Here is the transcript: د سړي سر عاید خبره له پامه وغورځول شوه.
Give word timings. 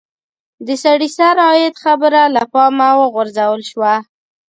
د 0.67 0.69
سړي 0.83 1.09
سر 1.17 1.35
عاید 1.47 1.75
خبره 1.83 2.21
له 2.35 2.43
پامه 2.53 2.89
وغورځول 3.01 3.61
شوه. 3.71 3.93